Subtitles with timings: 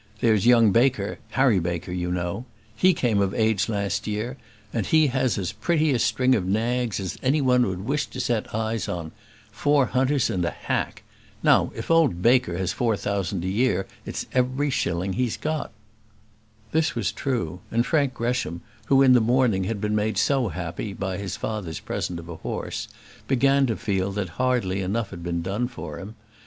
[0.19, 4.35] There's young Baker Harry Baker, you know he came of age last year,
[4.73, 8.19] and he has as pretty a string of nags as any one would wish to
[8.19, 9.11] set eyes on;
[9.51, 11.03] four hunters and a hack.
[11.43, 15.71] Now, if old Baker has four thousand a year it's every shilling he has got."
[16.71, 20.93] This was true, and Frank Gresham, who in the morning had been made so happy
[20.93, 22.87] by his father's present of a horse,
[23.27, 26.15] began to feel that hardly enough had been done for him.